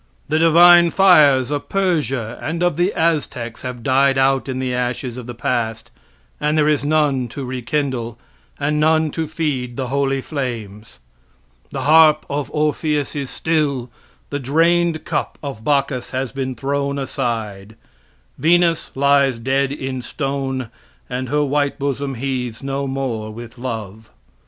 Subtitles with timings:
[0.29, 5.15] The divine fires of Persia and of the Aztecs have died out in the ashes
[5.15, 5.91] of the past,
[6.39, 8.17] and there is none to rekindle,
[8.59, 10.97] and none to feed the holy flames.
[11.69, 13.91] The harp of Orpheus is still;
[14.31, 17.75] the drained cup of Bacchus has been thrown aside;
[18.39, 20.71] Venus lies dead in stone,
[21.11, 24.09] and her white bosom heaves no more with love.